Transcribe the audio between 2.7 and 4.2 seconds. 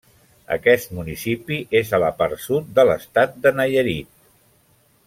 de l'estat de Nayarit.